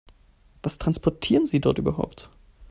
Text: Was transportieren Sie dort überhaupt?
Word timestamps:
Was 0.63 0.79
transportieren 0.79 1.45
Sie 1.45 1.61
dort 1.61 1.77
überhaupt? 1.77 2.31